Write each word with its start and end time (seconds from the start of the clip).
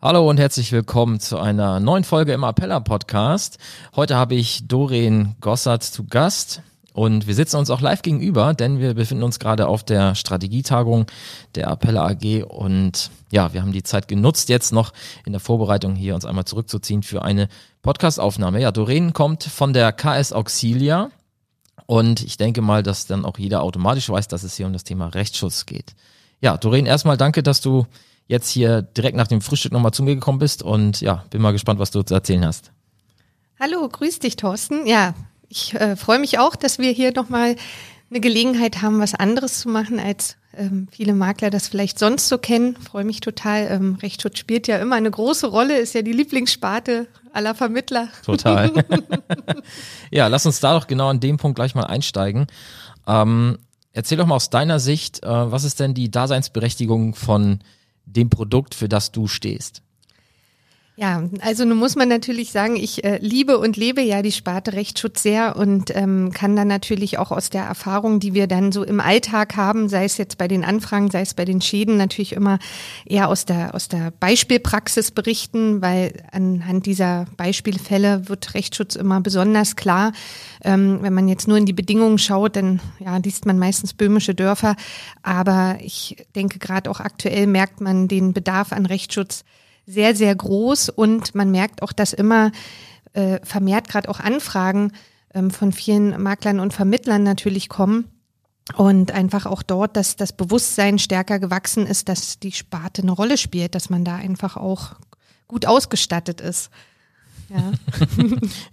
Hallo 0.00 0.30
und 0.30 0.38
herzlich 0.38 0.70
willkommen 0.70 1.18
zu 1.18 1.40
einer 1.40 1.80
neuen 1.80 2.04
Folge 2.04 2.32
im 2.32 2.44
Appella 2.44 2.78
Podcast. 2.78 3.58
Heute 3.96 4.14
habe 4.14 4.36
ich 4.36 4.68
Doreen 4.68 5.34
Gossert 5.40 5.82
zu 5.82 6.04
Gast. 6.04 6.62
Und 6.92 7.26
wir 7.26 7.34
sitzen 7.34 7.56
uns 7.56 7.68
auch 7.68 7.80
live 7.80 8.02
gegenüber, 8.02 8.54
denn 8.54 8.78
wir 8.78 8.94
befinden 8.94 9.24
uns 9.24 9.40
gerade 9.40 9.66
auf 9.66 9.82
der 9.82 10.14
Strategietagung 10.14 11.06
der 11.56 11.66
Appella 11.66 12.06
AG 12.06 12.44
und 12.44 13.10
ja, 13.32 13.52
wir 13.52 13.60
haben 13.60 13.72
die 13.72 13.82
Zeit 13.82 14.06
genutzt, 14.06 14.48
jetzt 14.48 14.72
noch 14.72 14.92
in 15.26 15.32
der 15.32 15.40
Vorbereitung 15.40 15.96
hier 15.96 16.14
uns 16.14 16.24
einmal 16.24 16.44
zurückzuziehen 16.44 17.02
für 17.02 17.22
eine 17.22 17.48
Podcastaufnahme. 17.82 18.60
Ja, 18.60 18.70
Doreen 18.70 19.12
kommt 19.12 19.42
von 19.42 19.72
der 19.72 19.90
KS 19.90 20.32
Auxilia 20.32 21.10
und 21.86 22.22
ich 22.22 22.36
denke 22.36 22.62
mal, 22.62 22.84
dass 22.84 23.06
dann 23.06 23.24
auch 23.24 23.36
jeder 23.36 23.64
automatisch 23.64 24.08
weiß, 24.08 24.28
dass 24.28 24.44
es 24.44 24.54
hier 24.54 24.66
um 24.66 24.72
das 24.72 24.84
Thema 24.84 25.08
Rechtsschutz 25.08 25.66
geht. 25.66 25.96
Ja, 26.40 26.56
Doreen, 26.56 26.86
erstmal 26.86 27.16
danke, 27.16 27.42
dass 27.42 27.60
du 27.60 27.84
jetzt 28.28 28.50
hier 28.50 28.82
direkt 28.82 29.16
nach 29.16 29.26
dem 29.26 29.40
Frühstück 29.40 29.72
nochmal 29.72 29.92
zu 29.92 30.02
mir 30.02 30.14
gekommen 30.14 30.38
bist 30.38 30.62
und 30.62 31.00
ja, 31.00 31.24
bin 31.30 31.42
mal 31.42 31.52
gespannt, 31.52 31.80
was 31.80 31.90
du 31.90 32.02
zu 32.02 32.14
erzählen 32.14 32.44
hast. 32.44 32.70
Hallo, 33.58 33.88
grüß 33.88 34.20
dich, 34.20 34.36
Thorsten. 34.36 34.86
Ja, 34.86 35.14
ich 35.48 35.74
äh, 35.74 35.96
freue 35.96 36.20
mich 36.20 36.38
auch, 36.38 36.54
dass 36.54 36.78
wir 36.78 36.92
hier 36.92 37.12
nochmal 37.12 37.56
eine 38.10 38.20
Gelegenheit 38.20 38.82
haben, 38.82 39.00
was 39.00 39.14
anderes 39.14 39.60
zu 39.60 39.68
machen, 39.68 39.98
als 39.98 40.36
ähm, 40.56 40.88
viele 40.90 41.14
Makler 41.14 41.50
das 41.50 41.68
vielleicht 41.68 41.98
sonst 41.98 42.28
so 42.28 42.38
kennen. 42.38 42.76
Freue 42.76 43.04
mich 43.04 43.20
total. 43.20 43.68
Ähm, 43.70 43.96
Rechtsschutz 44.00 44.38
spielt 44.38 44.66
ja 44.68 44.78
immer 44.78 44.96
eine 44.96 45.10
große 45.10 45.46
Rolle, 45.46 45.78
ist 45.78 45.94
ja 45.94 46.02
die 46.02 46.12
Lieblingssparte 46.12 47.06
aller 47.32 47.54
Vermittler. 47.54 48.08
Total. 48.24 48.72
ja, 50.10 50.28
lass 50.28 50.46
uns 50.46 50.60
da 50.60 50.74
doch 50.74 50.86
genau 50.86 51.08
an 51.08 51.20
dem 51.20 51.38
Punkt 51.38 51.56
gleich 51.56 51.74
mal 51.74 51.84
einsteigen. 51.84 52.46
Ähm, 53.06 53.58
erzähl 53.92 54.18
doch 54.18 54.26
mal 54.26 54.36
aus 54.36 54.50
deiner 54.50 54.80
Sicht, 54.80 55.22
äh, 55.22 55.28
was 55.28 55.64
ist 55.64 55.80
denn 55.80 55.94
die 55.94 56.10
Daseinsberechtigung 56.10 57.14
von 57.14 57.60
dem 58.16 58.30
Produkt, 58.30 58.74
für 58.74 58.88
das 58.88 59.12
du 59.12 59.26
stehst? 59.26 59.82
Ja, 61.00 61.22
also 61.42 61.64
nun 61.64 61.78
muss 61.78 61.94
man 61.94 62.08
natürlich 62.08 62.50
sagen, 62.50 62.74
ich 62.74 63.04
äh, 63.04 63.18
liebe 63.22 63.58
und 63.58 63.76
lebe 63.76 64.02
ja 64.02 64.20
die 64.20 64.32
Sparte 64.32 64.72
Rechtsschutz 64.72 65.22
sehr 65.22 65.54
und 65.54 65.94
ähm, 65.94 66.32
kann 66.34 66.56
dann 66.56 66.66
natürlich 66.66 67.18
auch 67.18 67.30
aus 67.30 67.50
der 67.50 67.62
Erfahrung, 67.62 68.18
die 68.18 68.34
wir 68.34 68.48
dann 68.48 68.72
so 68.72 68.82
im 68.82 68.98
Alltag 68.98 69.54
haben, 69.54 69.88
sei 69.88 70.06
es 70.06 70.18
jetzt 70.18 70.38
bei 70.38 70.48
den 70.48 70.64
Anfragen, 70.64 71.08
sei 71.08 71.20
es 71.20 71.34
bei 71.34 71.44
den 71.44 71.60
Schäden, 71.60 71.98
natürlich 71.98 72.32
immer 72.32 72.58
eher 73.06 73.28
aus 73.28 73.44
der, 73.44 73.76
aus 73.76 73.86
der 73.86 74.10
Beispielpraxis 74.10 75.12
berichten, 75.12 75.82
weil 75.82 76.14
anhand 76.32 76.84
dieser 76.86 77.26
Beispielfälle 77.36 78.28
wird 78.28 78.54
Rechtsschutz 78.54 78.96
immer 78.96 79.20
besonders 79.20 79.76
klar. 79.76 80.10
Ähm, 80.64 80.98
wenn 81.02 81.14
man 81.14 81.28
jetzt 81.28 81.46
nur 81.46 81.58
in 81.58 81.66
die 81.66 81.72
Bedingungen 81.72 82.18
schaut, 82.18 82.56
dann 82.56 82.80
ja, 82.98 83.16
liest 83.18 83.46
man 83.46 83.60
meistens 83.60 83.94
böhmische 83.94 84.34
Dörfer. 84.34 84.74
Aber 85.22 85.78
ich 85.80 86.26
denke, 86.34 86.58
gerade 86.58 86.90
auch 86.90 86.98
aktuell 86.98 87.46
merkt 87.46 87.80
man 87.80 88.08
den 88.08 88.32
Bedarf 88.32 88.72
an 88.72 88.84
Rechtsschutz 88.84 89.44
sehr, 89.88 90.14
sehr 90.14 90.34
groß 90.34 90.90
und 90.90 91.34
man 91.34 91.50
merkt 91.50 91.82
auch, 91.82 91.92
dass 91.92 92.12
immer 92.12 92.52
äh, 93.14 93.40
vermehrt 93.42 93.88
gerade 93.88 94.08
auch 94.08 94.20
Anfragen 94.20 94.92
ähm, 95.32 95.50
von 95.50 95.72
vielen 95.72 96.22
Maklern 96.22 96.60
und 96.60 96.74
Vermittlern 96.74 97.22
natürlich 97.22 97.68
kommen. 97.68 98.04
Und 98.76 99.12
einfach 99.12 99.46
auch 99.46 99.62
dort, 99.62 99.96
dass 99.96 100.16
das 100.16 100.34
Bewusstsein 100.34 100.98
stärker 100.98 101.38
gewachsen 101.38 101.86
ist, 101.86 102.10
dass 102.10 102.38
die 102.38 102.52
Sparte 102.52 103.00
eine 103.00 103.12
Rolle 103.12 103.38
spielt, 103.38 103.74
dass 103.74 103.88
man 103.88 104.04
da 104.04 104.16
einfach 104.16 104.58
auch 104.58 104.96
gut 105.46 105.64
ausgestattet 105.64 106.42
ist. 106.42 106.68
Ja, 107.48 107.72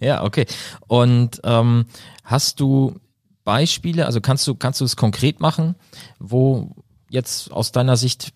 ja 0.00 0.24
okay. 0.24 0.44
Und 0.86 1.40
ähm, 1.44 1.86
hast 2.24 2.60
du 2.60 3.00
Beispiele, 3.44 4.04
also 4.04 4.20
kannst 4.20 4.46
du, 4.46 4.54
kannst 4.54 4.82
du 4.82 4.84
es 4.84 4.96
konkret 4.96 5.40
machen, 5.40 5.76
wo 6.18 6.76
jetzt 7.08 7.50
aus 7.50 7.72
deiner 7.72 7.96
Sicht 7.96 8.34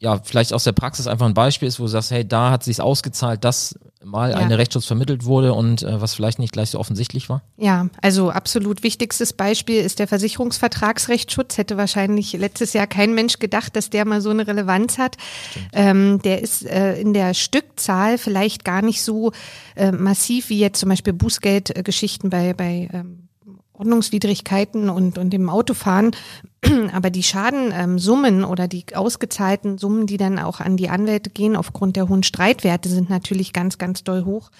ja, 0.00 0.20
vielleicht 0.22 0.52
aus 0.52 0.64
der 0.64 0.72
Praxis 0.72 1.08
einfach 1.08 1.26
ein 1.26 1.34
Beispiel 1.34 1.66
ist, 1.66 1.80
wo 1.80 1.84
du 1.84 1.88
sagst, 1.88 2.12
hey, 2.12 2.26
da 2.26 2.50
hat 2.50 2.62
sich's 2.62 2.78
ausgezahlt, 2.78 3.42
dass 3.42 3.76
mal 4.04 4.30
ja. 4.30 4.36
eine 4.36 4.56
Rechtsschutz 4.56 4.86
vermittelt 4.86 5.24
wurde 5.24 5.52
und 5.54 5.82
äh, 5.82 6.00
was 6.00 6.14
vielleicht 6.14 6.38
nicht 6.38 6.52
gleich 6.52 6.70
so 6.70 6.78
offensichtlich 6.78 7.28
war? 7.28 7.42
Ja, 7.56 7.88
also 8.00 8.30
absolut 8.30 8.84
wichtigstes 8.84 9.32
Beispiel 9.32 9.80
ist 9.80 9.98
der 9.98 10.06
Versicherungsvertragsrechtsschutz. 10.06 11.58
Hätte 11.58 11.76
wahrscheinlich 11.76 12.32
letztes 12.34 12.74
Jahr 12.74 12.86
kein 12.86 13.12
Mensch 13.14 13.40
gedacht, 13.40 13.74
dass 13.74 13.90
der 13.90 14.04
mal 14.04 14.20
so 14.20 14.30
eine 14.30 14.46
Relevanz 14.46 14.98
hat. 14.98 15.16
Ähm, 15.72 16.22
der 16.22 16.42
ist 16.42 16.64
äh, 16.64 17.00
in 17.00 17.12
der 17.12 17.34
Stückzahl 17.34 18.18
vielleicht 18.18 18.64
gar 18.64 18.82
nicht 18.82 19.02
so 19.02 19.32
äh, 19.74 19.90
massiv 19.90 20.48
wie 20.48 20.60
jetzt 20.60 20.78
zum 20.78 20.90
Beispiel 20.90 21.12
Bußgeldgeschichten 21.12 22.30
bei, 22.30 22.54
bei 22.54 22.88
ähm, 22.92 23.28
Ordnungswidrigkeiten 23.72 24.90
und, 24.90 25.18
und 25.18 25.30
dem 25.30 25.48
Autofahren. 25.48 26.12
Aber 26.92 27.10
die 27.10 27.22
Schadensummen 27.22 28.44
oder 28.44 28.68
die 28.68 28.84
ausgezahlten 28.94 29.78
Summen, 29.78 30.06
die 30.06 30.16
dann 30.16 30.38
auch 30.38 30.60
an 30.60 30.76
die 30.76 30.88
Anwälte 30.88 31.30
gehen 31.30 31.56
aufgrund 31.56 31.96
der 31.96 32.08
hohen 32.08 32.22
Streitwerte, 32.22 32.88
sind 32.88 33.10
natürlich 33.10 33.52
ganz, 33.52 33.78
ganz 33.78 34.04
doll 34.04 34.24
hoch. 34.24 34.50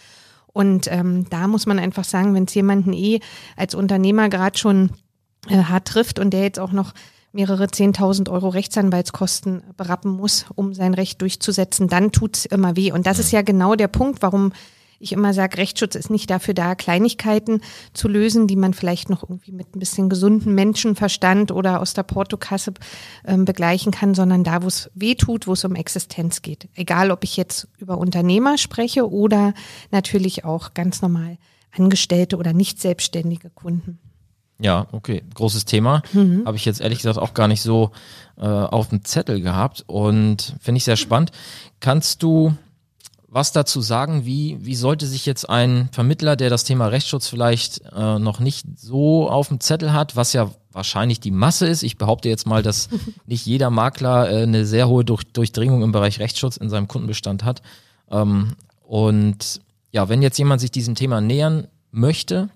Und 0.47 0.87
ähm, 0.91 1.26
da 1.31 1.47
muss 1.47 1.66
man 1.66 1.78
einfach 1.78 2.04
sagen, 2.04 2.34
wenn 2.34 2.44
es 2.44 2.54
jemanden 2.54 2.92
eh 2.92 3.20
als 3.56 3.75
Unternehmer 3.75 4.28
gerade 4.28 4.58
schon 4.58 4.91
äh, 5.48 5.62
hart 5.62 5.88
trifft 5.88 6.19
und 6.19 6.31
der 6.31 6.42
jetzt 6.42 6.58
auch 6.58 6.72
noch 6.72 6.94
mehrere 7.32 7.69
Zehntausend 7.69 8.28
Euro 8.28 8.48
Rechtsanwaltskosten 8.48 9.62
berappen 9.76 10.10
muss, 10.10 10.47
um 10.54 10.75
sein 10.75 10.94
Recht 10.94 11.20
durchzusetzen, 11.20 11.88
dann 11.88 12.10
tut's 12.10 12.47
immer 12.47 12.76
weh. 12.76 12.91
Und 12.91 13.06
das 13.06 13.19
ist 13.19 13.32
ja 13.32 13.42
genau 13.42 13.75
der 13.75 13.88
Punkt, 13.88 14.22
warum 14.22 14.53
ich 15.00 15.12
immer 15.12 15.32
sage, 15.32 15.59
Rechtsschutz 15.59 15.94
ist 15.94 16.10
nicht 16.10 16.28
dafür 16.31 16.54
da, 16.54 16.75
Kleinigkeiten 16.75 17.60
zu 17.92 18.09
lösen, 18.09 18.47
die 18.47 18.56
man 18.56 18.75
vielleicht 18.75 19.10
noch 19.10 19.22
irgendwie 19.22 19.53
mit 19.53 19.75
ein 19.75 19.78
bisschen 19.78 20.09
gesunden 20.09 20.54
Menschenverstand 20.54 21.53
oder 21.53 21.81
aus 21.81 21.94
der 21.94 22.03
Portokasse 22.03 22.75
ähm, 23.25 23.44
begleichen 23.44 23.92
kann, 23.92 24.14
sondern 24.14 24.44
da, 24.44 24.62
wo 24.62 24.66
es 24.66 24.91
weh 24.94 25.14
tut, 25.14 25.47
wo 25.47 25.53
es 25.53 25.64
um 25.64 25.75
Existenz 25.75 26.42
geht. 26.42 26.69
Egal, 26.75 27.10
ob 27.10 27.25
ich 27.25 27.37
jetzt 27.37 27.69
über 27.78 27.98
Unternehmer 27.98 28.58
spreche 28.58 29.08
oder 29.10 29.54
natürlich 29.91 30.44
auch 30.44 30.75
ganz 30.75 31.00
normal 31.03 31.38
Angestellte 31.70 32.37
oder 32.37 32.53
nicht 32.53 32.81
selbstständige 32.81 33.50
Kunden. 33.50 33.98
Ja, 34.60 34.88
okay, 34.91 35.22
großes 35.34 35.66
Thema. 35.66 36.03
Mhm. 36.12 36.42
Habe 36.44 36.56
ich 36.56 36.64
jetzt 36.64 36.81
ehrlich 36.81 36.98
gesagt 36.98 37.19
auch 37.19 37.34
gar 37.34 37.47
nicht 37.47 37.62
so 37.62 37.92
äh, 38.37 38.47
auf 38.47 38.88
dem 38.88 39.04
Zettel 39.04 39.41
gehabt 39.41 39.84
und 39.87 40.56
finde 40.60 40.78
ich 40.78 40.84
sehr 40.84 40.97
spannend. 40.97 41.31
Kannst 41.78 42.25
du 42.25 42.56
was 43.31 43.53
dazu 43.53 43.83
sagen, 43.83 44.25
wie, 44.25 44.56
wie 44.61 44.75
sollte 44.75 45.06
sich 45.06 45.27
jetzt 45.27 45.49
ein 45.49 45.91
Vermittler, 45.93 46.34
der 46.34 46.49
das 46.49 46.65
Thema 46.65 46.87
Rechtsschutz 46.87 47.28
vielleicht 47.28 47.83
äh, 47.94 48.19
noch 48.19 48.41
nicht 48.41 48.66
so 48.78 49.28
auf 49.28 49.49
dem 49.49 49.61
Zettel 49.61 49.93
hat, 49.93 50.16
was 50.16 50.33
ja 50.33 50.50
wahrscheinlich 50.72 51.21
die 51.21 51.31
Masse 51.31 51.67
ist. 51.67 51.83
Ich 51.83 51.99
behaupte 51.99 52.31
jetzt 52.31 52.47
mal, 52.47 52.62
dass 52.62 52.88
nicht 53.27 53.44
jeder 53.44 53.69
Makler 53.69 54.31
äh, 54.31 54.43
eine 54.44 54.65
sehr 54.65 54.88
hohe 54.88 55.05
Durch 55.05 55.25
Durchdringung 55.25 55.83
im 55.83 55.93
Bereich 55.93 56.21
Rechtsschutz 56.21 56.56
in 56.56 56.71
seinem 56.71 56.88
Kundenbestand 56.88 57.44
hat. 57.44 57.61
Ähm, 58.11 58.55
und 58.83 59.61
ja, 59.93 60.09
wenn 60.09 60.22
jetzt 60.22 60.38
jemand 60.38 60.62
sich 60.62 60.71
diesem 60.71 60.94
Thema 60.94 61.21
nähern 61.21 61.69
möchte, 61.91 62.49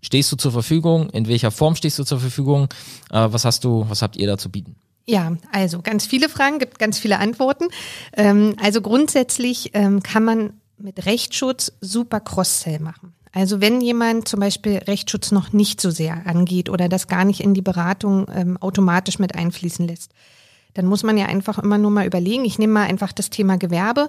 stehst 0.00 0.32
du 0.32 0.36
zur 0.36 0.50
Verfügung? 0.50 1.08
In 1.10 1.28
welcher 1.28 1.52
Form 1.52 1.76
stehst 1.76 2.00
du 2.00 2.04
zur 2.04 2.18
Verfügung? 2.18 2.64
Äh, 3.10 3.28
was 3.30 3.44
hast 3.44 3.62
du, 3.62 3.84
was 3.88 4.02
habt 4.02 4.16
ihr 4.16 4.26
da 4.26 4.36
zu 4.38 4.50
bieten? 4.50 4.74
Ja, 5.04 5.36
also 5.50 5.82
ganz 5.82 6.06
viele 6.06 6.28
Fragen, 6.28 6.58
gibt 6.58 6.78
ganz 6.78 6.98
viele 6.98 7.18
Antworten. 7.18 7.66
Ähm, 8.16 8.54
also 8.60 8.80
grundsätzlich 8.80 9.70
ähm, 9.74 10.02
kann 10.02 10.24
man 10.24 10.52
mit 10.78 11.06
Rechtsschutz 11.06 11.72
super 11.80 12.20
Cross-Sell 12.20 12.80
machen. 12.80 13.14
Also 13.32 13.60
wenn 13.60 13.80
jemand 13.80 14.28
zum 14.28 14.40
Beispiel 14.40 14.78
Rechtsschutz 14.78 15.32
noch 15.32 15.52
nicht 15.52 15.80
so 15.80 15.90
sehr 15.90 16.26
angeht 16.26 16.68
oder 16.68 16.88
das 16.88 17.08
gar 17.08 17.24
nicht 17.24 17.40
in 17.40 17.54
die 17.54 17.62
Beratung 17.62 18.26
ähm, 18.34 18.58
automatisch 18.58 19.18
mit 19.18 19.34
einfließen 19.34 19.86
lässt, 19.86 20.12
dann 20.74 20.86
muss 20.86 21.02
man 21.02 21.18
ja 21.18 21.26
einfach 21.26 21.58
immer 21.58 21.78
nur 21.78 21.90
mal 21.90 22.06
überlegen. 22.06 22.44
Ich 22.44 22.58
nehme 22.58 22.72
mal 22.72 22.86
einfach 22.86 23.12
das 23.12 23.30
Thema 23.30 23.56
Gewerbe. 23.58 24.08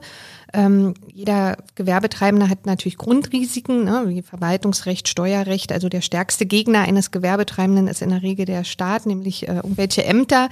Ähm, 0.53 0.93
jeder 1.11 1.57
Gewerbetreibende 1.75 2.49
hat 2.49 2.65
natürlich 2.65 2.97
Grundrisiken, 2.97 3.83
ne, 3.83 4.03
wie 4.07 4.21
Verwaltungsrecht, 4.21 5.07
Steuerrecht. 5.07 5.71
Also 5.71 5.89
der 5.89 6.01
stärkste 6.01 6.45
Gegner 6.45 6.81
eines 6.81 7.11
Gewerbetreibenden 7.11 7.87
ist 7.87 8.01
in 8.01 8.09
der 8.09 8.23
Regel 8.23 8.45
der 8.45 8.63
Staat, 8.63 9.05
nämlich 9.05 9.47
äh, 9.47 9.55
irgendwelche 9.55 10.05
Ämter. 10.05 10.49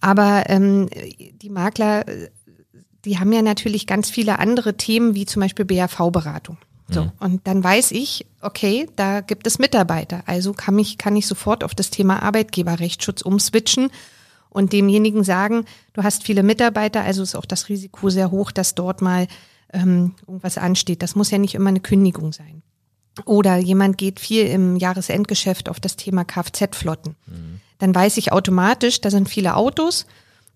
Aber 0.00 0.44
ähm, 0.48 0.88
die 1.40 1.50
Makler, 1.50 2.04
die 3.04 3.18
haben 3.18 3.32
ja 3.32 3.42
natürlich 3.42 3.86
ganz 3.86 4.10
viele 4.10 4.38
andere 4.38 4.76
Themen, 4.76 5.14
wie 5.14 5.26
zum 5.26 5.40
Beispiel 5.40 5.64
BAV-Beratung. 5.64 6.58
So, 6.88 7.04
mhm. 7.04 7.12
und 7.18 7.46
dann 7.46 7.64
weiß 7.64 7.90
ich, 7.92 8.26
okay, 8.42 8.88
da 8.94 9.20
gibt 9.20 9.46
es 9.46 9.58
Mitarbeiter. 9.58 10.22
Also 10.26 10.52
kann 10.52 10.78
ich, 10.78 10.98
kann 10.98 11.16
ich 11.16 11.26
sofort 11.26 11.64
auf 11.64 11.74
das 11.74 11.90
Thema 11.90 12.22
Arbeitgeberrechtsschutz 12.22 13.22
umswitchen 13.22 13.90
und 14.56 14.72
demjenigen 14.72 15.22
sagen, 15.22 15.66
du 15.92 16.02
hast 16.02 16.24
viele 16.24 16.42
Mitarbeiter, 16.42 17.02
also 17.02 17.22
ist 17.22 17.34
auch 17.34 17.44
das 17.44 17.68
Risiko 17.68 18.08
sehr 18.08 18.30
hoch, 18.30 18.50
dass 18.50 18.74
dort 18.74 19.02
mal 19.02 19.26
ähm, 19.70 20.14
irgendwas 20.26 20.56
ansteht. 20.56 21.02
Das 21.02 21.14
muss 21.14 21.30
ja 21.30 21.36
nicht 21.36 21.54
immer 21.54 21.68
eine 21.68 21.80
Kündigung 21.80 22.32
sein. 22.32 22.62
Oder 23.26 23.58
jemand 23.58 23.98
geht 23.98 24.18
viel 24.18 24.46
im 24.46 24.76
Jahresendgeschäft 24.76 25.68
auf 25.68 25.78
das 25.78 25.96
Thema 25.96 26.24
Kfz-Flotten. 26.24 27.16
Mhm. 27.26 27.60
Dann 27.78 27.94
weiß 27.94 28.16
ich 28.16 28.32
automatisch, 28.32 29.02
da 29.02 29.10
sind 29.10 29.28
viele 29.28 29.56
Autos, 29.56 30.06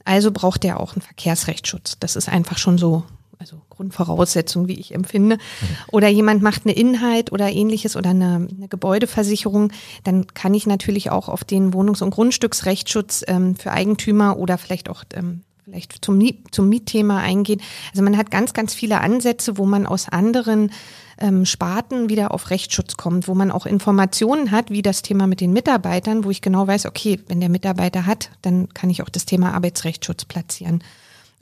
also 0.07 0.31
braucht 0.31 0.63
der 0.63 0.81
auch 0.81 0.95
einen 0.95 1.03
Verkehrsrechtsschutz. 1.03 1.99
Das 2.01 2.17
ist 2.17 2.31
einfach 2.31 2.57
schon 2.57 2.79
so, 2.79 3.05
also 3.41 3.63
Grundvoraussetzung, 3.71 4.69
wie 4.69 4.79
ich 4.79 4.95
empfinde. 4.95 5.37
Mhm. 5.37 5.67
Oder 5.93 6.09
jemand 6.09 6.43
macht 6.43 6.67
eine 6.67 6.75
Inhalt 6.75 7.33
oder 7.33 7.51
ähnliches 7.51 7.97
oder 7.97 8.11
eine, 8.11 8.49
eine, 8.55 8.69
Gebäudeversicherung, 8.69 9.73
dann 10.05 10.27
kann 10.29 10.53
ich 10.53 10.67
natürlich 10.67 11.11
auch 11.11 11.29
auf 11.29 11.43
den 11.43 11.73
Wohnungs- 11.73 12.03
und 12.03 12.11
Grundstücksrechtsschutz 12.11 13.25
ähm, 13.27 13.57
für 13.57 13.73
Eigentümer 13.73 14.37
oder 14.37 14.59
vielleicht 14.59 14.91
auch 14.91 15.05
ähm, 15.15 15.41
vielleicht 15.65 16.05
zum, 16.05 16.23
zum 16.51 16.69
Mietthema 16.69 17.19
eingehen. 17.19 17.63
Also 17.93 18.03
man 18.03 18.19
hat 18.19 18.31
ganz, 18.31 18.53
ganz 18.53 18.75
viele 18.75 19.01
Ansätze, 19.01 19.57
wo 19.57 19.65
man 19.65 19.87
aus 19.87 20.11
anderen 20.11 20.71
ähm, 21.19 21.47
Sparten 21.47 22.11
wieder 22.11 22.35
auf 22.35 22.51
Rechtsschutz 22.51 22.99
kommt, 22.99 23.27
wo 23.27 23.35
man 23.35 23.51
auch 23.51 23.65
Informationen 23.65 24.51
hat, 24.51 24.71
wie 24.71 24.83
das 24.83 25.01
Thema 25.01 25.27
mit 25.27 25.41
den 25.41 25.55
Mitarbeitern, 25.55 26.25
wo 26.25 26.31
ich 26.31 26.43
genau 26.43 26.67
weiß, 26.67 26.85
okay, 26.85 27.21
wenn 27.29 27.41
der 27.41 27.49
Mitarbeiter 27.49 28.05
hat, 28.05 28.31
dann 28.43 28.69
kann 28.75 28.91
ich 28.91 29.03
auch 29.03 29.09
das 29.09 29.25
Thema 29.25 29.55
Arbeitsrechtsschutz 29.55 30.27
platzieren. 30.27 30.83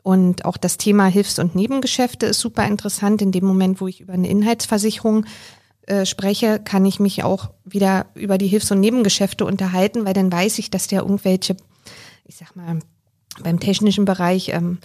Und 0.03 0.45
auch 0.45 0.57
das 0.57 0.79
Thema 0.79 1.07
Hilfs- 1.07 1.39
und 1.39 1.55
Nebengeschäfte 1.55 2.27
ist 2.27 2.41
super 2.41 2.67
interessant. 2.67 3.21
In 3.21 3.33
dem 3.33 3.45
Moment, 3.45 3.81
wo 3.81 3.89
ich 3.89 4.01
über 4.01 4.13
eine 4.13 4.29
Inhaltsversicherung 4.29 5.27
äh, 5.87 6.07
spreche, 6.07 6.61
kann 6.63 6.85
ich 6.87 7.01
mich 7.01 7.25
auch 7.25 7.51
wieder 7.65 8.07
über 8.15 8.39
die 8.39 8.47
Hilfs- 8.47 8.71
und 8.71 8.81
Nebengeschäfte 8.81 9.45
unterhalten, 9.45 10.05
weil 10.05 10.15
dann 10.15 10.31
weiß 10.33 10.59
ich, 10.59 10.71
dass 10.71 10.87
der 10.87 11.03
irgendwelche, 11.03 11.57
ich 12.25 12.37
sag 12.37 12.57
mal, 12.57 12.79
beim 13.43 13.61
technischen 13.61 14.05
Bereich 14.05 14.51
ähm, 14.51 14.79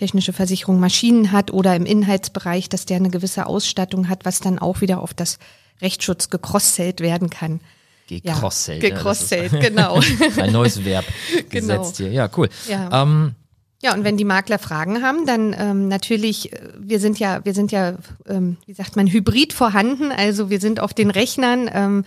technische 0.00 0.32
Versicherung 0.32 0.80
Maschinen 0.80 1.30
hat 1.30 1.52
oder 1.52 1.76
im 1.76 1.84
Inhaltsbereich, 1.84 2.68
dass 2.68 2.86
der 2.86 2.96
eine 2.96 3.10
gewisse 3.10 3.46
Ausstattung 3.46 4.08
hat, 4.08 4.24
was 4.24 4.40
dann 4.40 4.58
auch 4.58 4.80
wieder 4.80 5.00
auf 5.00 5.14
das 5.14 5.38
Rechtsschutz 5.82 6.30
gecrosselt 6.30 7.00
werden 7.00 7.30
kann. 7.30 7.60
Gecrosselt. 8.06 8.82
Ja, 8.82 8.88
gecrosselt, 8.88 9.52
ja, 9.52 9.60
genau. 9.60 10.00
Ein 10.38 10.52
neues 10.52 10.84
Verb 10.84 11.04
genau. 11.48 11.82
gesetzt 11.82 11.98
hier. 11.98 12.10
Ja, 12.10 12.28
cool. 12.36 12.48
Ja. 12.68 13.02
Ähm, 13.02 13.34
ja, 13.82 13.94
und 13.94 14.04
wenn 14.04 14.18
die 14.18 14.24
Makler 14.24 14.58
Fragen 14.58 15.02
haben, 15.02 15.24
dann 15.24 15.56
ähm, 15.58 15.88
natürlich, 15.88 16.52
äh, 16.52 16.58
wir 16.78 17.00
sind 17.00 17.18
ja, 17.18 17.44
wir 17.44 17.54
sind 17.54 17.72
ja, 17.72 17.94
ähm, 18.28 18.58
wie 18.66 18.74
sagt 18.74 18.96
man, 18.96 19.06
hybrid 19.06 19.52
vorhanden. 19.52 20.12
Also 20.12 20.50
wir 20.50 20.60
sind 20.60 20.80
auf 20.80 20.92
den 20.92 21.10
Rechnern. 21.10 21.70
Ähm, 21.72 22.04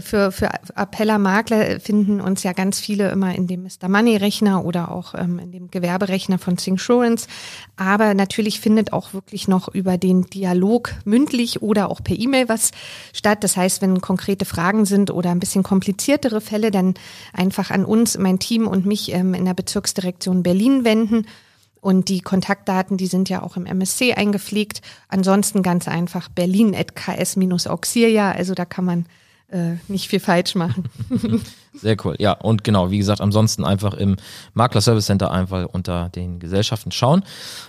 für, 0.00 0.32
für 0.32 0.48
Appeller 0.74 1.18
Makler 1.18 1.78
finden 1.78 2.20
uns 2.20 2.42
ja 2.42 2.52
ganz 2.52 2.80
viele 2.80 3.10
immer 3.10 3.34
in 3.34 3.46
dem 3.46 3.64
Mr. 3.64 3.88
Money 3.88 4.16
Rechner 4.16 4.64
oder 4.64 4.90
auch 4.90 5.14
ähm, 5.14 5.38
in 5.38 5.52
dem 5.52 5.70
Gewerberechner 5.70 6.38
von 6.38 6.56
Syncsurance. 6.56 7.28
Aber 7.76 8.14
natürlich 8.14 8.60
findet 8.60 8.94
auch 8.94 9.12
wirklich 9.12 9.46
noch 9.46 9.68
über 9.68 9.98
den 9.98 10.24
Dialog 10.24 10.94
mündlich 11.04 11.62
oder 11.62 11.90
auch 11.90 12.02
per 12.02 12.18
E-Mail 12.18 12.48
was 12.48 12.70
statt. 13.12 13.44
Das 13.44 13.56
heißt, 13.56 13.82
wenn 13.82 14.00
konkrete 14.00 14.46
Fragen 14.46 14.86
sind 14.86 15.10
oder 15.10 15.30
ein 15.30 15.40
bisschen 15.40 15.62
kompliziertere 15.62 16.40
Fälle, 16.40 16.70
dann 16.70 16.94
einfach 17.32 17.70
an 17.70 17.84
uns, 17.84 18.16
mein 18.16 18.38
Team 18.38 18.66
und 18.66 18.86
mich 18.86 19.12
ähm, 19.12 19.34
in 19.34 19.44
der 19.44 19.54
Bezirksdirektion 19.54 20.42
Berlin 20.42 20.84
wenden. 20.84 21.26
Und 21.82 22.08
die 22.08 22.22
Kontaktdaten, 22.22 22.96
die 22.96 23.08
sind 23.08 23.28
ja 23.28 23.42
auch 23.42 23.58
im 23.58 23.66
MSC 23.66 24.14
eingepflegt. 24.14 24.80
Ansonsten 25.08 25.62
ganz 25.62 25.86
einfach 25.86 26.30
berlin.ks-auxilia. 26.30 28.32
Also 28.32 28.54
da 28.54 28.64
kann 28.64 28.86
man 28.86 29.04
äh, 29.48 29.76
nicht 29.88 30.08
viel 30.08 30.20
falsch 30.20 30.54
machen. 30.54 30.88
Sehr 31.74 31.96
cool. 32.04 32.14
Ja, 32.18 32.32
und 32.32 32.64
genau, 32.64 32.90
wie 32.90 32.98
gesagt, 32.98 33.20
ansonsten 33.20 33.64
einfach 33.64 33.94
im 33.94 34.16
Makler 34.52 34.80
Service 34.80 35.06
Center 35.06 35.30
einfach 35.30 35.66
unter 35.72 36.08
den 36.10 36.38
Gesellschaften 36.38 36.92
schauen. 36.92 37.24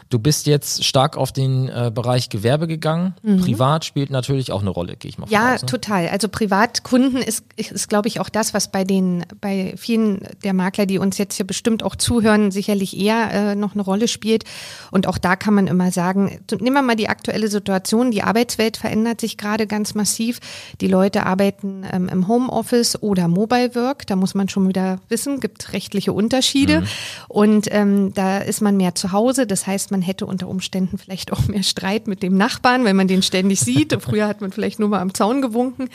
Du 0.09 0.19
bist 0.19 0.45
jetzt 0.45 0.85
stark 0.85 1.17
auf 1.17 1.31
den 1.31 1.69
äh, 1.69 1.91
Bereich 1.93 2.29
Gewerbe 2.29 2.67
gegangen. 2.67 3.15
Mhm. 3.23 3.41
Privat 3.41 3.85
spielt 3.85 4.11
natürlich 4.11 4.51
auch 4.51 4.61
eine 4.61 4.69
Rolle, 4.69 4.95
gehe 4.95 5.09
ich 5.09 5.17
mal 5.17 5.27
Ja, 5.29 5.55
aus, 5.55 5.61
ne? 5.63 5.67
total. 5.67 6.07
Also 6.09 6.29
Privatkunden 6.29 7.21
ist, 7.21 7.45
ist 7.55 7.89
glaube 7.89 8.07
ich, 8.07 8.19
auch 8.19 8.29
das, 8.29 8.53
was 8.53 8.71
bei 8.71 8.83
den, 8.83 9.25
bei 9.41 9.73
vielen 9.77 10.27
der 10.43 10.53
Makler, 10.53 10.85
die 10.85 10.99
uns 10.99 11.17
jetzt 11.17 11.35
hier 11.35 11.47
bestimmt 11.47 11.81
auch 11.81 11.95
zuhören, 11.95 12.51
sicherlich 12.51 12.97
eher 12.97 13.31
äh, 13.31 13.55
noch 13.55 13.73
eine 13.73 13.81
Rolle 13.81 14.07
spielt. 14.07 14.43
Und 14.91 15.07
auch 15.07 15.17
da 15.17 15.35
kann 15.35 15.53
man 15.53 15.67
immer 15.67 15.91
sagen, 15.91 16.39
nehmen 16.59 16.75
wir 16.75 16.81
mal 16.81 16.95
die 16.95 17.09
aktuelle 17.09 17.47
Situation. 17.47 18.11
Die 18.11 18.21
Arbeitswelt 18.21 18.77
verändert 18.77 19.21
sich 19.21 19.37
gerade 19.37 19.65
ganz 19.65 19.95
massiv. 19.95 20.39
Die 20.81 20.87
Leute 20.87 21.25
arbeiten 21.25 21.83
ähm, 21.91 22.09
im 22.09 22.27
Homeoffice 22.27 23.01
oder 23.01 23.27
Mobile 23.27 23.73
Work. 23.75 23.94
Work. 23.95 24.07
Da 24.07 24.15
muss 24.15 24.35
man 24.35 24.49
schon 24.49 24.67
wieder 24.67 24.99
wissen, 25.09 25.39
gibt 25.39 25.73
rechtliche 25.73 26.13
Unterschiede. 26.13 26.81
Mhm. 26.81 26.87
Und 27.27 27.67
ähm, 27.71 28.13
da 28.13 28.39
ist 28.39 28.61
man 28.61 28.77
mehr 28.77 28.95
zu 28.95 29.11
Hause. 29.11 29.47
Das 29.47 29.67
heißt, 29.67 29.91
man 29.91 30.01
hätte 30.01 30.25
unter 30.25 30.47
Umständen 30.47 30.97
vielleicht 30.97 31.31
auch 31.31 31.47
mehr 31.47 31.63
Streit 31.63 32.07
mit 32.07 32.21
dem 32.23 32.37
Nachbarn, 32.37 32.83
wenn 32.85 32.95
man 32.95 33.07
den 33.07 33.21
ständig 33.21 33.59
sieht. 33.61 33.93
Früher 34.01 34.27
hat 34.27 34.41
man 34.41 34.51
vielleicht 34.51 34.79
nur 34.79 34.89
mal 34.89 34.99
am 34.99 35.13
Zaun 35.13 35.41
gewunken. 35.41 35.89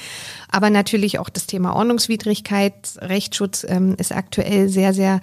Aber 0.48 0.70
natürlich 0.70 1.18
auch 1.18 1.28
das 1.28 1.46
Thema 1.46 1.74
Ordnungswidrigkeit, 1.76 2.74
Rechtsschutz 2.98 3.64
ähm, 3.68 3.94
ist 3.98 4.12
aktuell 4.14 4.68
sehr, 4.68 4.94
sehr 4.94 5.20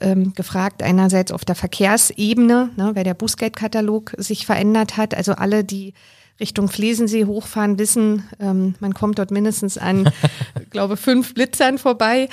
ähm, 0.00 0.32
gefragt. 0.34 0.82
Einerseits 0.82 1.32
auf 1.32 1.44
der 1.44 1.54
Verkehrsebene, 1.54 2.70
ne, 2.76 2.92
weil 2.94 3.04
der 3.04 3.14
Bußgeldkatalog 3.14 4.14
sich 4.18 4.46
verändert 4.46 4.96
hat. 4.96 5.14
Also 5.14 5.32
alle, 5.32 5.64
die 5.64 5.94
Richtung 6.40 6.68
Flesensee 6.68 7.26
hochfahren, 7.26 7.78
wissen, 7.78 8.24
ähm, 8.40 8.74
man 8.80 8.94
kommt 8.94 9.18
dort 9.18 9.30
mindestens 9.30 9.78
an, 9.78 10.10
glaube 10.70 10.96
fünf 10.96 11.34
Blitzern 11.34 11.78
vorbei. 11.78 12.28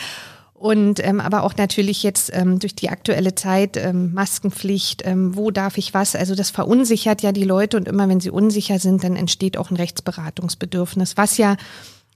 Und 0.53 1.03
ähm, 1.03 1.19
aber 1.19 1.41
auch 1.41 1.55
natürlich 1.57 2.03
jetzt 2.03 2.29
ähm, 2.33 2.59
durch 2.59 2.75
die 2.75 2.89
aktuelle 2.89 3.33
Zeit 3.33 3.77
ähm, 3.77 4.13
Maskenpflicht, 4.13 5.01
ähm, 5.05 5.35
wo 5.35 5.49
darf 5.49 5.79
ich 5.79 5.95
was? 5.95 6.15
Also 6.15 6.35
das 6.35 6.51
verunsichert 6.51 7.23
ja 7.23 7.31
die 7.31 7.45
Leute 7.45 7.77
und 7.77 7.87
immer 7.87 8.07
wenn 8.07 8.19
sie 8.19 8.29
unsicher 8.29 8.77
sind, 8.77 9.03
dann 9.03 9.15
entsteht 9.15 9.57
auch 9.57 9.71
ein 9.71 9.77
Rechtsberatungsbedürfnis, 9.77 11.17
was 11.17 11.37
ja 11.39 11.57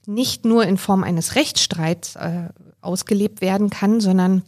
nicht 0.06 0.46
nur 0.46 0.64
in 0.64 0.78
Form 0.78 1.04
eines 1.04 1.34
Rechtsstreits 1.34 2.18
äh, 2.18 2.50
ausgelebt 2.82 3.42
werden 3.42 3.72
kann, 3.72 4.00
sondern 4.00 4.44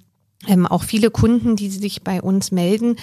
ähm, 0.48 0.68
auch 0.68 0.84
viele 0.84 1.10
Kunden, 1.10 1.56
die 1.56 1.70
sich 1.70 2.04
bei 2.04 2.22
uns 2.22 2.52
melden, 2.52 2.98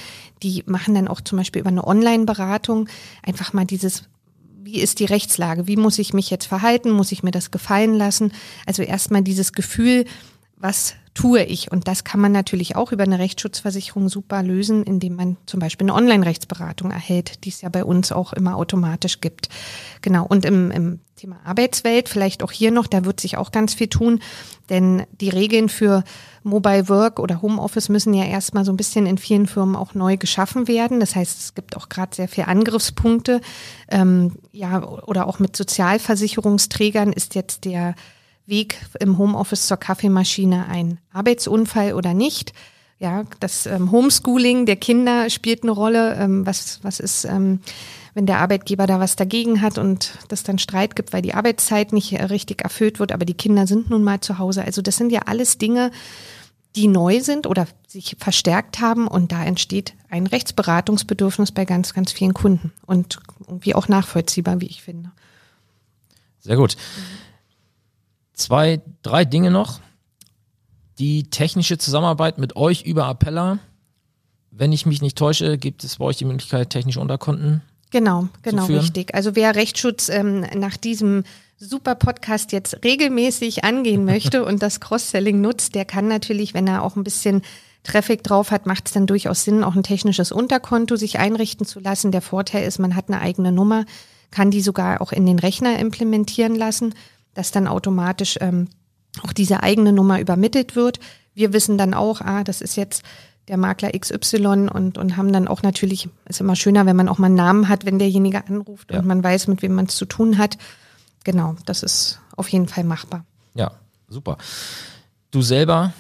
die 0.45 0.63
machen 0.67 0.95
dann 0.95 1.09
auch 1.09 1.21
zum 1.21 1.39
Beispiel 1.39 1.61
über 1.61 1.71
eine 1.71 1.85
Online-Beratung 1.85 2.89
einfach 3.25 3.53
mal 3.53 3.65
dieses 3.65 4.05
wie 4.65 4.81
ist 4.81 4.99
die 4.99 5.05
Rechtslage? 5.05 5.67
Wie 5.67 5.77
muss 5.77 5.99
ich 5.99 6.15
mich 6.15 6.31
jetzt 6.31 6.47
verhalten? 6.47 6.91
Muss 6.91 7.13
ich 7.13 7.23
mir 7.23 7.31
das 7.31 7.51
gefallen 7.51 7.95
lassen? 7.95 8.33
Also 8.65 8.83
erstmal 8.83 9.23
dieses 9.23 9.53
Gefühl, 9.53 10.07
was 10.57 10.95
tue 11.15 11.45
ich? 11.45 11.71
Und 11.71 11.89
das 11.89 12.05
kann 12.05 12.21
man 12.21 12.33
natürlich 12.33 12.77
auch 12.77 12.93
über 12.93 13.05
eine 13.05 13.19
Rechtsschutzversicherung 13.19 14.09
super 14.09 14.43
lösen, 14.43 14.83
indem 14.83 15.15
man 15.15 15.37
zum 15.47 15.61
Beispiel 15.61 15.87
eine 15.87 15.95
Online-Rechtsberatung 15.95 16.91
erhält, 16.91 17.45
die 17.45 17.51
es 17.51 17.63
ja 17.63 17.69
bei 17.69 17.85
uns 17.85 18.13
auch 18.13 18.33
immer 18.33 18.57
automatisch 18.57 19.21
gibt. 19.21 19.49
Genau. 20.03 20.27
Und 20.27 20.45
im, 20.45 20.73
im 20.73 21.01
Thema 21.17 21.37
Arbeitswelt, 21.45 22.09
vielleicht 22.09 22.43
auch 22.43 22.51
hier 22.51 22.73
noch, 22.73 22.89
da 22.89 23.05
wird 23.05 23.21
sich 23.21 23.37
auch 23.37 23.53
ganz 23.53 23.75
viel 23.75 23.87
tun, 23.87 24.21
denn 24.69 25.05
die 25.21 25.29
Regeln 25.29 25.69
für 25.69 26.03
Mobile 26.43 26.89
Work 26.89 27.21
oder 27.21 27.41
Homeoffice 27.41 27.89
müssen 27.89 28.13
ja 28.13 28.25
erstmal 28.25 28.65
so 28.65 28.73
ein 28.73 28.77
bisschen 28.77 29.07
in 29.07 29.17
vielen 29.17 29.47
Firmen 29.47 29.77
auch 29.77 29.95
neu 29.95 30.17
geschaffen 30.17 30.67
werden. 30.67 30.99
Das 30.99 31.15
heißt, 31.15 31.39
es 31.39 31.55
gibt 31.55 31.77
auch 31.77 31.89
gerade 31.89 32.15
sehr 32.15 32.29
viele 32.29 32.49
Angriffspunkte. 32.49 33.41
Ähm, 33.89 34.33
ja, 34.53 34.83
oder 34.85 35.29
auch 35.29 35.39
mit 35.39 35.57
Sozialversicherungsträgern 35.57 37.13
ist 37.13 37.37
jetzt 37.37 37.65
der 37.65 37.95
Weg 38.47 38.79
im 39.01 39.19
Homeoffice 39.19 39.67
zur 39.67 39.79
Kaffeemaschine 39.79 40.67
ein 40.69 40.99
Arbeitsunfall 41.13 41.95
oder 41.95 42.15
nicht. 42.15 42.53
Ja, 42.99 43.25
das 43.41 43.67
ähm, 43.67 43.91
Homeschooling 43.91 44.67
der 44.67 44.77
Kinder 44.77 45.29
spielt 45.31 45.63
eine 45.63 45.73
Rolle. 45.73 46.15
Ähm, 46.15 46.47
was, 46.47 46.79
was 46.83 47.01
ist, 47.01 47.25
ähm, 47.25 47.61
wenn 48.15 48.27
der 48.27 48.39
Arbeitgeber 48.39 48.87
da 48.87 49.01
was 49.01 49.17
dagegen 49.17 49.61
hat 49.61 49.79
und 49.79 50.13
das 50.29 50.43
dann 50.43 50.59
Streit 50.59 50.95
gibt, 50.95 51.13
weil 51.13 51.23
die 51.23 51.35
Arbeitszeit 51.35 51.93
nicht 51.93 52.13
äh, 52.13 52.25
richtig 52.25 52.63
erfüllt 52.63 53.01
wird, 53.01 53.13
aber 53.13 53.25
die 53.25 53.35
Kinder 53.35 53.67
sind 53.67 53.91
nun 53.91 54.05
mal 54.05 54.21
zu 54.21 54.39
Hause. 54.39 54.65
Also 54.65 54.81
das 54.81 54.97
sind 54.97 55.11
ja 55.11 55.23
alles 55.27 55.59
Dinge, 55.59 55.91
die 56.77 56.87
neu 56.87 57.21
sind 57.21 57.47
oder 57.47 57.67
sich 57.87 58.17
verstärkt 58.19 58.81
haben 58.81 59.09
und 59.09 59.33
da 59.33 59.45
entsteht 59.45 59.95
ein 60.09 60.27
Rechtsberatungsbedürfnis 60.27 61.53
bei 61.53 61.65
ganz, 61.65 61.95
ganz 61.95 62.13
vielen 62.13 62.35
Kunden 62.35 62.73
und 62.87 63.21
irgendwie 63.41 63.75
auch 63.75 63.89
nachvollziehbar, 63.89 64.61
wie 64.61 64.67
ich 64.67 64.83
finde. 64.83 65.13
Sehr 66.41 66.57
gut. 66.57 66.77
Mhm 66.97 67.24
zwei, 68.35 68.81
drei 69.03 69.25
Dinge 69.25 69.51
noch. 69.51 69.81
Die 70.99 71.25
technische 71.25 71.79
Zusammenarbeit 71.79 72.39
mit 72.39 72.57
euch 72.57 72.83
über 72.83 73.07
Appella. 73.07 73.59
Wenn 74.51 74.73
ich 74.73 74.87
mich 74.87 75.03
nicht 75.03 75.19
täusche, 75.19 75.59
gibt 75.59 75.83
es 75.83 75.97
bei 75.97 76.05
euch 76.05 76.19
die 76.19 76.25
Möglichkeit, 76.25 76.71
technische 76.71 77.01
Unterkonten 77.01 77.63
Genau, 77.95 78.27
genau, 78.43 78.65
richtig. 78.65 79.15
Also 79.15 79.37
wer 79.37 79.55
Rechtsschutz 79.55 80.09
ähm, 80.09 80.41
nach 80.57 80.77
diesem 80.77 81.23
super 81.59 81.95
Podcast 81.95 82.51
jetzt 82.51 82.83
regelmäßig 82.83 83.63
angehen 83.63 84.05
möchte 84.05 84.45
und 84.45 84.65
das 84.65 84.81
Cross-Selling 84.81 85.41
nutzt, 85.41 85.77
der 85.77 85.85
kann 85.85 86.09
natürlich, 86.09 86.55
wenn 86.55 86.67
er 86.67 86.83
auch 86.83 86.97
ein 86.97 87.05
bisschen 87.05 87.43
Traffic 87.85 88.25
drauf 88.25 88.51
hat, 88.51 88.67
macht 88.67 88.89
es 88.89 88.95
dann 88.95 89.07
durchaus 89.07 89.45
Sinn, 89.45 89.63
auch 89.63 89.77
ein 89.77 89.85
technisches 89.85 90.33
Unterkonto 90.33 90.97
sich 90.97 91.21
einrichten 91.21 91.67
zu 91.67 91.79
lassen. 91.79 92.11
Der 92.11 92.21
Vorteil 92.21 92.67
ist, 92.67 92.81
man 92.81 92.97
hat 92.97 93.05
eine 93.07 93.21
eigene 93.21 93.53
Nummer, 93.53 93.85
kann 94.33 94.51
die 94.51 94.61
sogar 94.61 95.01
auch 95.01 95.13
in 95.13 95.25
den 95.25 95.39
Rechner 95.39 95.79
implementieren 95.79 96.57
lassen 96.57 96.97
dass 97.35 97.51
dann 97.51 97.67
automatisch 97.67 98.39
ähm, 98.41 98.69
auch 99.23 99.33
diese 99.33 99.63
eigene 99.63 99.93
Nummer 99.93 100.21
übermittelt 100.21 100.77
wird. 100.77 100.99
wir 101.35 101.53
wissen 101.53 101.79
dann 101.79 101.95
auch, 101.95 102.21
ah, 102.21 102.45
das 102.45 102.61
ist 102.61 102.77
jetzt 102.77 103.03
der 103.49 103.57
Makler 103.57 103.91
XY 103.91 104.69
und, 104.73 104.97
und 104.97 105.17
haben 105.17 105.33
dann 105.33 105.49
auch 105.49 105.63
natürlich, 105.63 106.09
ist 106.27 106.41
immer 106.41 106.57
schöner, 106.57 106.87
wenn 106.87 106.97
man 106.97 107.09
auch 107.09 107.19
mal 107.19 107.27
einen 107.27 107.35
Namen 107.35 107.69
hat, 107.69 107.85
wenn 107.85 107.99
derjenige 107.99 108.47
anruft 108.47 108.93
ja. 108.93 108.99
und 108.99 109.07
man 109.07 109.23
weiß, 109.23 109.49
mit 109.49 109.63
wem 109.63 109.75
man 109.75 109.87
es 109.87 109.97
zu 109.97 110.07
tun 110.07 110.39
hat. 110.39 110.57
Genau, 111.25 111.57
das 111.67 111.83
ist 111.83 112.21
auf 112.37 112.49
jeden 112.49 112.69
Fall 112.69 112.85
machbar. 112.85 113.25
Ja, 113.55 113.73
super. 114.09 114.39
Du 115.31 115.43
selber 115.43 115.93